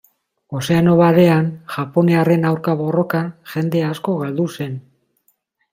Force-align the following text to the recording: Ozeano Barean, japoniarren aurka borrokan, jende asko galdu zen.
Ozeano 0.59 0.93
Barean, 1.01 1.51
japoniarren 1.75 2.49
aurka 2.53 2.75
borrokan, 2.83 3.31
jende 3.53 3.87
asko 3.91 4.19
galdu 4.25 4.53
zen. 4.59 4.81